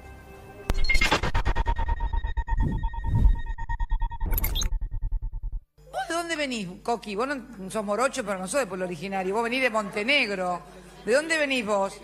Venís, 6.44 6.68
Coqui? 6.82 7.14
Vos 7.16 7.26
no 7.28 7.70
sos 7.70 7.84
morocho, 7.84 8.24
pero 8.24 8.38
no 8.38 8.46
sos 8.46 8.60
de 8.60 8.66
pueblo 8.66 8.84
originario. 8.86 9.34
Vos 9.34 9.42
venís 9.44 9.62
de 9.62 9.70
Montenegro. 9.70 10.60
¿De 11.04 11.12
dónde 11.12 11.36
venís 11.38 11.64
vos? 11.66 11.94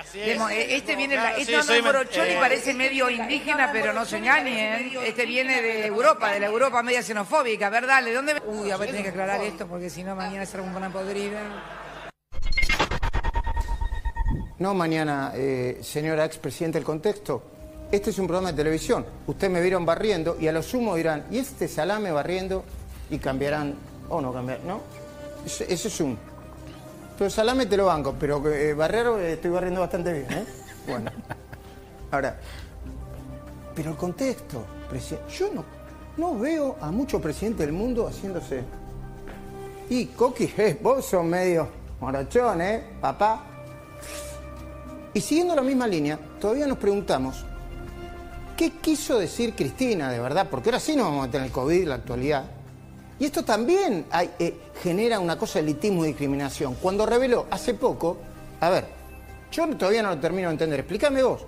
Así 0.00 0.20
es. 0.20 0.26
Demo- 0.38 0.48
eh, 0.50 0.76
Este 0.76 0.96
viene, 0.96 1.14
la- 1.14 1.22
Claro, 1.22 1.38
este 1.38 1.62
sí, 1.62 1.68
no 1.68 1.74
es 1.74 1.82
morochón 1.84 2.26
y 2.26 2.30
eh, 2.32 2.36
parece 2.40 2.74
medio 2.74 3.08
indígena, 3.10 3.70
pero 3.72 3.92
no 3.92 4.04
se 4.04 4.16
engañen. 4.18 4.90
Este 5.04 5.24
viene 5.24 5.62
de 5.62 5.86
Europa, 5.86 6.32
de 6.32 6.40
la 6.40 6.46
Europa 6.46 6.82
media 6.82 7.02
xenofóbica, 7.02 7.70
¿verdad? 7.70 8.02
¿De 8.02 8.12
dónde? 8.12 8.42
Uy, 8.46 8.70
a 8.70 8.76
ver, 8.76 8.88
tenés 8.88 9.04
que 9.04 9.10
aclarar 9.10 9.40
esto 9.42 9.66
porque 9.66 9.88
si 9.88 10.02
no 10.02 10.16
mañana 10.16 10.44
se 10.46 10.56
arma 10.56 10.76
una 10.76 10.90
podrida. 10.90 11.40
No 14.58 14.74
mañana, 14.74 15.32
eh, 15.36 15.78
señora 15.82 16.24
expresidenta 16.24 16.78
del 16.78 16.84
contexto. 16.84 17.42
Este 17.92 18.10
es 18.10 18.18
un 18.18 18.26
programa 18.26 18.50
de 18.50 18.56
televisión. 18.58 19.06
Ustedes 19.28 19.50
me 19.52 19.60
vieron 19.62 19.86
barriendo 19.86 20.36
y 20.40 20.48
a 20.48 20.52
lo 20.52 20.62
sumo 20.62 20.96
dirán, 20.96 21.24
¿y 21.30 21.38
este 21.38 21.68
salame 21.68 22.10
barriendo? 22.10 22.64
Y 23.10 23.18
cambiarán, 23.18 23.74
o 24.08 24.20
no 24.20 24.32
cambiarán, 24.32 24.66
¿no? 24.66 24.80
Ese, 25.44 25.72
es 25.72 26.00
un. 26.00 26.18
Pero 27.16 27.30
salame 27.30 27.66
te 27.66 27.76
lo 27.76 27.86
banco, 27.86 28.14
pero 28.18 28.46
eh, 28.52 28.74
barrer 28.74 29.06
eh, 29.18 29.32
estoy 29.34 29.50
barriendo 29.50 29.80
bastante 29.80 30.12
bien, 30.12 30.32
¿eh? 30.32 30.44
Bueno. 30.86 31.10
Ahora, 32.10 32.38
pero 33.74 33.90
el 33.90 33.96
contexto, 33.96 34.64
presi- 34.90 35.18
yo 35.30 35.50
no, 35.52 35.64
no 36.16 36.38
veo 36.38 36.76
a 36.80 36.90
muchos 36.90 37.20
presidentes 37.20 37.66
del 37.66 37.74
mundo 37.74 38.06
haciéndose. 38.06 38.62
Y 39.90 40.06
Coqui, 40.06 40.52
eh, 40.58 40.78
vos 40.82 41.04
sos 41.04 41.24
medio 41.24 41.68
morochón, 42.00 42.60
¿eh? 42.60 42.84
Papá. 43.00 43.44
Y 45.14 45.20
siguiendo 45.20 45.54
la 45.56 45.62
misma 45.62 45.86
línea, 45.86 46.18
todavía 46.40 46.66
nos 46.66 46.78
preguntamos, 46.78 47.44
¿qué 48.56 48.70
quiso 48.72 49.18
decir 49.18 49.54
Cristina 49.54 50.10
de 50.12 50.20
verdad? 50.20 50.46
Porque 50.50 50.68
ahora 50.68 50.78
sí 50.80 50.94
nos 50.94 51.06
vamos 51.06 51.28
a 51.32 51.36
en 51.38 51.44
el 51.44 51.50
COVID, 51.50 51.88
la 51.88 51.94
actualidad. 51.96 52.44
Y 53.20 53.24
esto 53.24 53.44
también 53.44 54.06
hay, 54.10 54.30
eh, 54.38 54.54
genera 54.82 55.18
una 55.18 55.36
cosa 55.36 55.54
de 55.58 55.64
elitismo 55.64 56.04
y 56.04 56.08
discriminación. 56.08 56.74
Cuando 56.76 57.04
reveló 57.04 57.46
hace 57.50 57.74
poco, 57.74 58.16
a 58.60 58.70
ver, 58.70 58.86
yo 59.50 59.66
todavía 59.76 60.02
no 60.02 60.10
lo 60.10 60.18
termino 60.18 60.48
de 60.48 60.52
entender, 60.54 60.80
explícame 60.80 61.22
vos, 61.22 61.42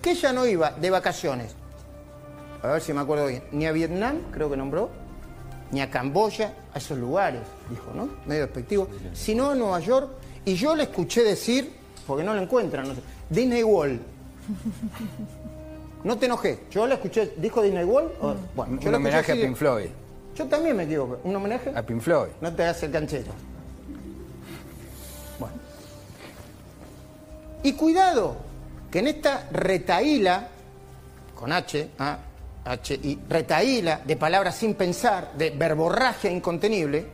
que 0.00 0.12
ella 0.12 0.32
no 0.32 0.46
iba 0.46 0.70
de 0.70 0.88
vacaciones, 0.90 1.54
a 2.62 2.68
ver 2.68 2.80
si 2.82 2.92
me 2.92 3.00
acuerdo 3.00 3.26
bien, 3.26 3.42
ni 3.52 3.66
a 3.66 3.72
Vietnam, 3.72 4.18
creo 4.32 4.50
que 4.50 4.56
nombró, 4.56 4.88
ni 5.72 5.80
a 5.82 5.90
Camboya, 5.90 6.54
a 6.72 6.78
esos 6.78 6.96
lugares, 6.96 7.42
dijo, 7.68 7.92
¿no? 7.94 8.08
Medio 8.24 8.42
despectivo, 8.42 8.88
sino 9.12 9.50
a 9.50 9.54
Nueva 9.54 9.80
York, 9.80 10.08
y 10.46 10.54
yo 10.54 10.74
le 10.74 10.84
escuché 10.84 11.22
decir, 11.22 11.70
porque 12.06 12.24
no 12.24 12.32
lo 12.34 12.40
encuentran, 12.40 12.88
no 12.88 12.94
sé, 12.94 13.00
Disney 13.28 13.62
World. 13.62 14.00
No 16.04 16.16
te 16.16 16.26
enojé, 16.26 16.60
yo 16.70 16.86
la 16.86 16.94
escuché, 16.94 17.34
¿dijo 17.36 17.60
Disney 17.60 17.84
World? 17.84 18.10
O- 18.22 18.34
bueno, 18.54 18.80
yo 18.80 18.88
Un 18.88 18.94
homenaje 18.94 19.32
a 19.32 19.34
Pink 19.34 19.56
Floyd. 19.56 19.88
Yo 20.38 20.46
también 20.46 20.76
me 20.76 20.84
equivoco, 20.84 21.18
¿un 21.24 21.34
homenaje? 21.34 21.72
A 21.74 21.82
Pink 21.82 22.00
Floyd. 22.00 22.28
No 22.40 22.54
te 22.54 22.62
hagas 22.62 22.80
el 22.84 22.92
canchero. 22.92 23.32
Bueno. 25.36 25.56
Y 27.64 27.72
cuidado, 27.72 28.36
que 28.88 29.00
en 29.00 29.08
esta 29.08 29.48
retaíla, 29.50 30.46
con 31.34 31.50
H, 31.50 31.90
ah, 31.98 32.18
H 32.64 32.94
y 32.94 33.18
retaíla 33.28 34.02
de 34.04 34.16
palabras 34.16 34.54
sin 34.54 34.74
pensar, 34.74 35.32
de 35.32 35.50
verborragia 35.50 36.30
incontenible, 36.30 37.06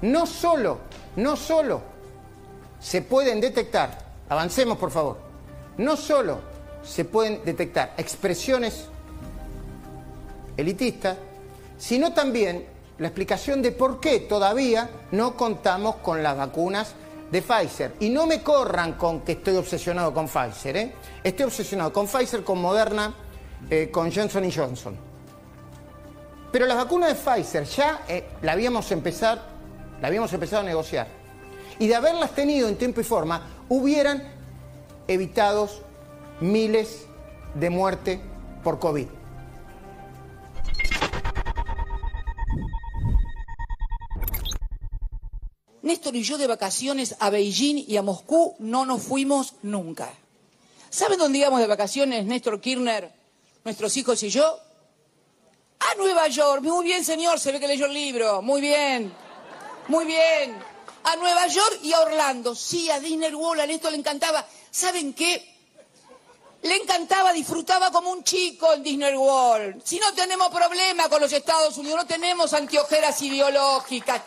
no 0.00 0.24
solo, 0.24 0.78
no 1.16 1.36
solo 1.36 1.82
se 2.80 3.02
pueden 3.02 3.38
detectar, 3.38 3.98
avancemos 4.30 4.78
por 4.78 4.90
favor, 4.90 5.18
no 5.76 5.94
solo 5.94 6.38
se 6.82 7.04
pueden 7.04 7.44
detectar 7.44 7.92
expresiones 7.98 8.86
elitistas, 10.56 11.18
sino 11.86 12.14
también 12.14 12.64
la 12.96 13.08
explicación 13.08 13.60
de 13.60 13.70
por 13.70 14.00
qué 14.00 14.20
todavía 14.20 14.88
no 15.10 15.36
contamos 15.36 15.96
con 15.96 16.22
las 16.22 16.34
vacunas 16.34 16.94
de 17.30 17.42
Pfizer. 17.42 17.94
Y 18.00 18.08
no 18.08 18.26
me 18.26 18.42
corran 18.42 18.94
con 18.94 19.20
que 19.20 19.32
estoy 19.32 19.56
obsesionado 19.56 20.14
con 20.14 20.26
Pfizer, 20.26 20.76
¿eh? 20.78 20.94
Estoy 21.22 21.44
obsesionado 21.44 21.92
con 21.92 22.06
Pfizer, 22.06 22.42
con 22.42 22.58
Moderna, 22.62 23.14
eh, 23.68 23.90
con 23.92 24.10
Johnson 24.10 24.50
Johnson. 24.50 24.96
Pero 26.50 26.64
las 26.64 26.78
vacunas 26.78 27.10
de 27.10 27.16
Pfizer 27.16 27.64
ya 27.64 28.00
eh, 28.08 28.28
la 28.40 28.52
habíamos 28.52 28.90
empezar, 28.90 29.42
la 30.00 30.08
habíamos 30.08 30.32
empezado 30.32 30.62
a 30.62 30.64
negociar. 30.64 31.06
Y 31.78 31.86
de 31.86 31.96
haberlas 31.96 32.30
tenido 32.30 32.66
en 32.66 32.76
tiempo 32.76 33.02
y 33.02 33.04
forma, 33.04 33.42
hubieran 33.68 34.22
evitado 35.06 35.68
miles 36.40 37.04
de 37.54 37.68
muertes 37.68 38.20
por 38.62 38.78
COVID. 38.78 39.08
Néstor 45.84 46.16
y 46.16 46.22
yo 46.22 46.38
de 46.38 46.46
vacaciones 46.46 47.14
a 47.18 47.28
Beijing 47.28 47.84
y 47.86 47.98
a 47.98 48.02
Moscú 48.02 48.56
no 48.58 48.86
nos 48.86 49.02
fuimos 49.02 49.52
nunca. 49.60 50.10
¿Saben 50.88 51.18
dónde 51.18 51.40
íbamos 51.40 51.60
de 51.60 51.66
vacaciones, 51.66 52.24
Néstor 52.24 52.58
Kirchner, 52.58 53.12
nuestros 53.64 53.94
hijos 53.98 54.22
y 54.22 54.30
yo? 54.30 54.58
A 55.80 55.94
Nueva 55.96 56.26
York. 56.28 56.62
Muy 56.62 56.86
bien, 56.86 57.04
señor, 57.04 57.38
se 57.38 57.52
ve 57.52 57.60
que 57.60 57.68
leyó 57.68 57.84
el 57.84 57.92
libro. 57.92 58.40
Muy 58.40 58.62
bien. 58.62 59.12
Muy 59.88 60.06
bien. 60.06 60.56
A 61.04 61.16
Nueva 61.16 61.48
York 61.48 61.80
y 61.82 61.92
a 61.92 62.00
Orlando. 62.00 62.54
Sí, 62.54 62.88
a 62.90 62.98
Disney 62.98 63.34
World, 63.34 63.60
a 63.60 63.66
Néstor 63.66 63.92
le 63.92 63.98
encantaba. 63.98 64.46
¿Saben 64.70 65.12
qué? 65.12 65.54
Le 66.62 66.76
encantaba, 66.76 67.30
disfrutaba 67.34 67.90
como 67.90 68.10
un 68.10 68.24
chico 68.24 68.72
en 68.72 68.82
Disney 68.82 69.14
World. 69.14 69.82
Si 69.84 69.98
no 69.98 70.14
tenemos 70.14 70.48
problema 70.48 71.10
con 71.10 71.20
los 71.20 71.30
Estados 71.30 71.76
Unidos, 71.76 71.98
no 71.98 72.06
tenemos 72.06 72.54
anteojeras 72.54 73.20
ideológicas. 73.20 74.22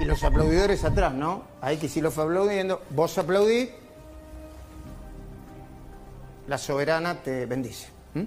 Y 0.00 0.04
los 0.04 0.22
aplaudidores 0.22 0.84
atrás, 0.84 1.12
¿no? 1.12 1.42
Ahí 1.60 1.76
que 1.76 1.88
sí 1.88 2.00
aplaudiendo. 2.00 2.82
Vos 2.90 3.18
aplaudí. 3.18 3.70
La 6.46 6.56
soberana 6.56 7.16
te 7.16 7.46
bendice. 7.46 7.88
¿m? 8.14 8.26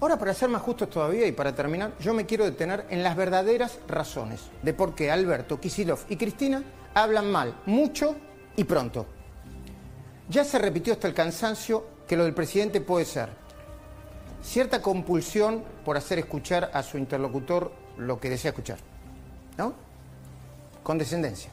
Ahora, 0.00 0.18
para 0.18 0.34
ser 0.34 0.48
más 0.48 0.62
justos 0.62 0.90
todavía 0.90 1.26
y 1.26 1.32
para 1.32 1.54
terminar, 1.54 1.92
yo 2.00 2.14
me 2.14 2.26
quiero 2.26 2.44
detener 2.44 2.84
en 2.90 3.02
las 3.02 3.16
verdaderas 3.16 3.78
razones 3.86 4.42
de 4.62 4.74
por 4.74 4.94
qué 4.94 5.10
Alberto, 5.10 5.60
Kisilov 5.60 6.00
y 6.08 6.16
Cristina 6.16 6.62
hablan 6.94 7.30
mal, 7.30 7.54
mucho 7.66 8.16
y 8.56 8.64
pronto. 8.64 9.06
Ya 10.28 10.44
se 10.44 10.58
repitió 10.58 10.92
hasta 10.92 11.08
el 11.08 11.14
cansancio 11.14 11.86
que 12.06 12.16
lo 12.16 12.24
del 12.24 12.34
presidente 12.34 12.80
puede 12.80 13.04
ser 13.04 13.30
cierta 14.42 14.82
compulsión 14.82 15.64
por 15.84 15.96
hacer 15.96 16.18
escuchar 16.18 16.70
a 16.72 16.82
su 16.82 16.98
interlocutor 16.98 17.72
lo 17.96 18.20
que 18.20 18.30
desea 18.30 18.50
escuchar. 18.50 18.78
¿No? 19.56 19.87
Condescendencia. 20.88 21.50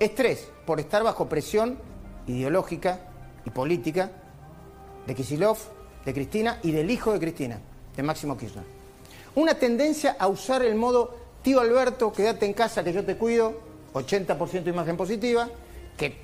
Estrés 0.00 0.48
por 0.64 0.80
estar 0.80 1.02
bajo 1.02 1.28
presión 1.28 1.76
ideológica 2.26 3.00
y 3.44 3.50
política 3.50 4.10
de 5.06 5.14
Kisilov, 5.14 5.58
de 6.06 6.14
Cristina 6.14 6.58
y 6.62 6.70
del 6.70 6.90
hijo 6.90 7.12
de 7.12 7.20
Cristina, 7.20 7.60
de 7.94 8.02
Máximo 8.02 8.38
Kirchner. 8.38 8.64
Una 9.34 9.58
tendencia 9.58 10.16
a 10.18 10.26
usar 10.28 10.62
el 10.62 10.74
modo 10.74 11.14
tío 11.42 11.60
Alberto, 11.60 12.10
quédate 12.10 12.46
en 12.46 12.54
casa 12.54 12.82
que 12.82 12.94
yo 12.94 13.04
te 13.04 13.18
cuido, 13.18 13.60
80% 13.92 14.66
imagen 14.66 14.96
positiva, 14.96 15.50
que 15.94 16.16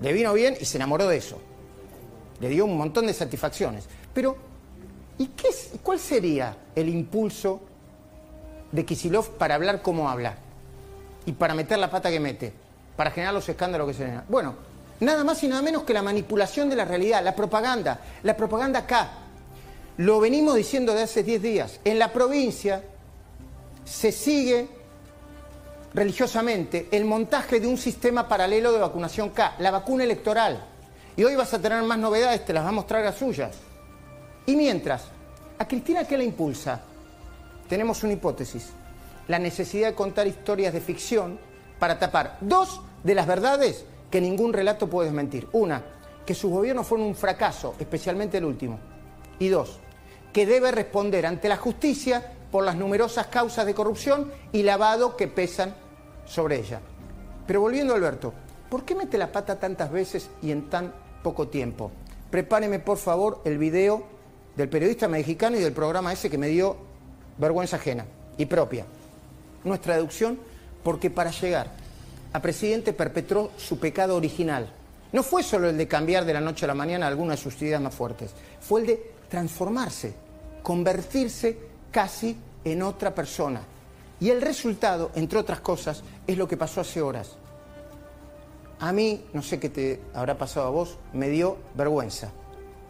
le 0.00 0.12
vino 0.12 0.32
bien 0.32 0.56
y 0.60 0.64
se 0.64 0.78
enamoró 0.78 1.06
de 1.06 1.18
eso. 1.18 1.38
Le 2.40 2.48
dio 2.48 2.64
un 2.64 2.76
montón 2.76 3.06
de 3.06 3.14
satisfacciones. 3.14 3.86
Pero, 4.12 4.36
¿y 5.18 5.28
qué, 5.28 5.50
cuál 5.84 6.00
sería 6.00 6.56
el 6.74 6.88
impulso 6.88 7.60
de 8.72 8.84
Kisilov 8.84 9.38
para 9.38 9.54
hablar 9.54 9.82
como 9.82 10.10
habla? 10.10 10.36
Y 11.26 11.32
para 11.32 11.54
meter 11.54 11.78
la 11.78 11.90
pata 11.90 12.10
que 12.10 12.20
mete, 12.20 12.52
para 12.96 13.10
generar 13.10 13.34
los 13.34 13.48
escándalos 13.48 13.86
que 13.88 13.94
se 13.94 14.04
generan. 14.04 14.24
Bueno, 14.28 14.54
nada 15.00 15.24
más 15.24 15.42
y 15.42 15.48
nada 15.48 15.62
menos 15.62 15.84
que 15.84 15.92
la 15.92 16.02
manipulación 16.02 16.68
de 16.68 16.76
la 16.76 16.84
realidad, 16.84 17.22
la 17.22 17.34
propaganda, 17.34 18.00
la 18.22 18.36
propaganda 18.36 18.80
acá. 18.80 19.10
Lo 19.98 20.20
venimos 20.20 20.54
diciendo 20.54 20.94
de 20.94 21.02
hace 21.02 21.22
10 21.22 21.42
días. 21.42 21.80
En 21.84 21.98
la 21.98 22.12
provincia 22.12 22.82
se 23.84 24.12
sigue 24.12 24.68
religiosamente 25.94 26.88
el 26.90 27.04
montaje 27.04 27.60
de 27.60 27.66
un 27.66 27.76
sistema 27.76 28.26
paralelo 28.28 28.72
de 28.72 28.78
vacunación 28.78 29.30
K, 29.30 29.56
la 29.58 29.70
vacuna 29.70 30.04
electoral. 30.04 30.64
Y 31.16 31.24
hoy 31.24 31.36
vas 31.36 31.52
a 31.52 31.60
tener 31.60 31.82
más 31.82 31.98
novedades, 31.98 32.44
te 32.44 32.52
las 32.52 32.64
va 32.64 32.70
a 32.70 32.72
mostrar 32.72 33.04
a 33.04 33.12
suyas. 33.12 33.56
Y 34.46 34.56
mientras, 34.56 35.04
¿a 35.58 35.68
Cristina 35.68 36.04
qué 36.04 36.16
le 36.16 36.24
impulsa? 36.24 36.80
Tenemos 37.68 38.02
una 38.02 38.14
hipótesis, 38.14 38.70
la 39.28 39.38
necesidad 39.38 39.88
de 39.88 39.94
contar 39.94 40.26
historias 40.26 40.72
de 40.72 40.80
ficción 40.80 41.38
para 41.78 41.98
tapar 41.98 42.38
dos 42.40 42.80
de 43.02 43.14
las 43.14 43.26
verdades 43.26 43.84
que 44.10 44.20
ningún 44.20 44.52
relato 44.52 44.88
puede 44.88 45.08
desmentir. 45.08 45.48
Una, 45.52 45.82
que 46.26 46.34
sus 46.34 46.50
gobiernos 46.50 46.86
fueron 46.86 47.06
un 47.06 47.14
fracaso, 47.14 47.74
especialmente 47.78 48.38
el 48.38 48.44
último. 48.44 48.78
Y 49.38 49.48
dos, 49.48 49.80
que 50.32 50.46
debe 50.46 50.70
responder 50.70 51.26
ante 51.26 51.48
la 51.48 51.56
justicia 51.56 52.32
por 52.50 52.64
las 52.64 52.76
numerosas 52.76 53.28
causas 53.28 53.66
de 53.66 53.74
corrupción 53.74 54.30
y 54.52 54.62
lavado 54.62 55.16
que 55.16 55.28
pesan 55.28 55.74
sobre 56.24 56.60
ella. 56.60 56.80
Pero 57.46 57.60
volviendo 57.60 57.92
a 57.92 57.96
Alberto, 57.96 58.32
¿por 58.68 58.84
qué 58.84 58.94
mete 58.94 59.18
la 59.18 59.32
pata 59.32 59.58
tantas 59.58 59.90
veces 59.90 60.30
y 60.42 60.50
en 60.50 60.68
tan 60.68 60.92
poco 61.22 61.48
tiempo? 61.48 61.90
Prepáreme 62.30 62.78
por 62.78 62.98
favor 62.98 63.40
el 63.44 63.58
video 63.58 64.04
del 64.56 64.68
periodista 64.68 65.08
mexicano 65.08 65.56
y 65.56 65.60
del 65.60 65.72
programa 65.72 66.12
ese 66.12 66.30
que 66.30 66.38
me 66.38 66.48
dio 66.48 66.76
vergüenza 67.38 67.76
ajena 67.76 68.06
y 68.36 68.46
propia. 68.46 68.86
Nuestra 69.64 69.94
deducción, 69.94 70.38
porque 70.82 71.10
para 71.10 71.30
llegar 71.30 71.70
a 72.32 72.40
presidente 72.40 72.92
perpetró 72.92 73.50
su 73.56 73.78
pecado 73.78 74.16
original. 74.16 74.68
No 75.12 75.22
fue 75.22 75.42
solo 75.42 75.68
el 75.68 75.76
de 75.76 75.86
cambiar 75.86 76.24
de 76.24 76.32
la 76.32 76.40
noche 76.40 76.64
a 76.64 76.68
la 76.68 76.74
mañana 76.74 77.06
algunas 77.06 77.38
de 77.38 77.50
sus 77.50 77.60
ideas 77.60 77.80
más 77.80 77.94
fuertes, 77.94 78.30
fue 78.60 78.80
el 78.80 78.86
de 78.86 79.12
transformarse, 79.28 80.14
convertirse 80.62 81.58
casi 81.90 82.36
en 82.64 82.82
otra 82.82 83.14
persona. 83.14 83.62
Y 84.20 84.30
el 84.30 84.40
resultado, 84.40 85.10
entre 85.14 85.38
otras 85.38 85.60
cosas, 85.60 86.02
es 86.26 86.38
lo 86.38 86.48
que 86.48 86.56
pasó 86.56 86.80
hace 86.80 87.02
horas. 87.02 87.36
A 88.78 88.92
mí, 88.92 89.26
no 89.32 89.42
sé 89.42 89.60
qué 89.60 89.68
te 89.68 90.00
habrá 90.14 90.38
pasado 90.38 90.66
a 90.66 90.70
vos, 90.70 90.98
me 91.12 91.28
dio 91.28 91.58
vergüenza, 91.74 92.30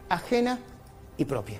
ajena 0.09 0.59
y 1.17 1.25
propia. 1.25 1.59